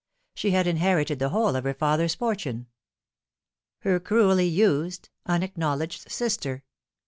[0.33, 2.65] She had inherited the whole of her father's fortune."
[3.83, 6.63] Her cruelly used, unacknowledged sister."